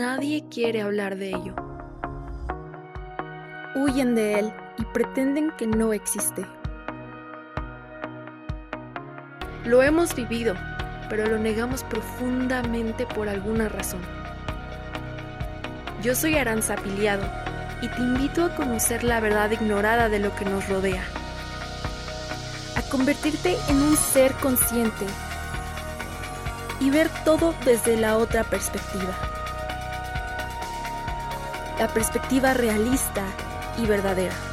nadie 0.00 0.42
quiere 0.48 0.80
hablar 0.80 1.16
de 1.16 1.28
ello. 1.28 1.54
Huyen 3.74 4.14
de 4.14 4.38
él 4.38 4.52
y 4.78 4.84
pretenden 4.86 5.52
que 5.58 5.66
no 5.66 5.92
existe. 5.92 6.46
Lo 9.66 9.82
hemos 9.82 10.14
vivido, 10.14 10.54
pero 11.10 11.26
lo 11.26 11.38
negamos 11.38 11.84
profundamente 11.84 13.04
por 13.04 13.28
alguna 13.28 13.68
razón. 13.68 14.00
Yo 16.02 16.14
soy 16.14 16.38
Aranza 16.38 16.76
Piliado 16.76 17.30
y 17.82 17.88
te 17.88 18.00
invito 18.00 18.46
a 18.46 18.56
conocer 18.56 19.04
la 19.04 19.20
verdad 19.20 19.50
ignorada 19.50 20.08
de 20.08 20.18
lo 20.18 20.34
que 20.34 20.46
nos 20.46 20.66
rodea. 20.66 21.04
A 22.74 22.80
convertirte 22.90 23.54
en 23.68 23.76
un 23.82 23.96
ser 23.98 24.32
consciente 24.36 25.04
y 26.80 26.88
ver 26.88 27.10
todo 27.22 27.54
desde 27.66 27.98
la 27.98 28.16
otra 28.16 28.44
perspectiva. 28.44 29.39
La 31.80 31.88
perspectiva 31.88 32.52
realista 32.52 33.24
y 33.78 33.86
verdadera. 33.86 34.49